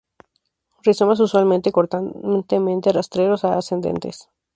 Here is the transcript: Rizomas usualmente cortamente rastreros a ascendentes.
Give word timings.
Rizomas 0.81 1.19
usualmente 1.19 1.71
cortamente 1.71 2.91
rastreros 2.91 3.45
a 3.45 3.55
ascendentes. 3.55 4.29